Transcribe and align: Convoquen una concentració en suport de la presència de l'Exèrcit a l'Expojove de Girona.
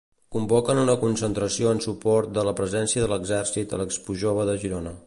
Convoquen 0.35 0.79
una 0.83 0.95
concentració 1.03 1.73
en 1.75 1.83
suport 1.87 2.33
de 2.39 2.47
la 2.49 2.57
presència 2.63 3.05
de 3.05 3.13
l'Exèrcit 3.13 3.79
a 3.79 3.83
l'Expojove 3.85 4.53
de 4.53 4.61
Girona. 4.65 4.99